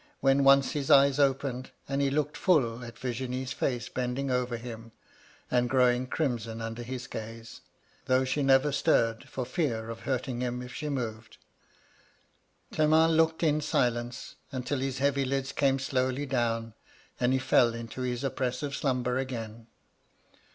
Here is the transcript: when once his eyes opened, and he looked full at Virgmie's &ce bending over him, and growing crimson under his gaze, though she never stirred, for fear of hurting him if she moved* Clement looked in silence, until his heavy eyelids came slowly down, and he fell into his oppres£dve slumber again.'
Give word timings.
when 0.19 0.43
once 0.43 0.71
his 0.71 0.89
eyes 0.89 1.19
opened, 1.19 1.69
and 1.87 2.01
he 2.01 2.09
looked 2.09 2.35
full 2.35 2.83
at 2.83 2.95
Virgmie's 2.97 3.55
&ce 3.83 3.89
bending 3.89 4.31
over 4.31 4.57
him, 4.57 4.91
and 5.51 5.69
growing 5.69 6.07
crimson 6.07 6.59
under 6.59 6.81
his 6.81 7.05
gaze, 7.05 7.61
though 8.05 8.25
she 8.25 8.41
never 8.41 8.71
stirred, 8.71 9.29
for 9.29 9.45
fear 9.45 9.91
of 9.91 9.99
hurting 9.99 10.41
him 10.41 10.63
if 10.63 10.73
she 10.73 10.89
moved* 10.89 11.37
Clement 12.71 13.13
looked 13.13 13.43
in 13.43 13.61
silence, 13.61 14.37
until 14.51 14.79
his 14.79 14.97
heavy 14.97 15.21
eyelids 15.21 15.51
came 15.51 15.77
slowly 15.77 16.25
down, 16.25 16.73
and 17.19 17.31
he 17.31 17.37
fell 17.37 17.75
into 17.75 18.01
his 18.01 18.23
oppres£dve 18.23 18.73
slumber 18.73 19.19
again.' 19.19 19.67